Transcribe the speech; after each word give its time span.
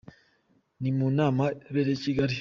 Ni 0.81 0.91
mu 0.97 1.07
nama 1.19 1.43
yabereye 1.63 1.97
i 1.99 2.03
Kigali. 2.03 2.35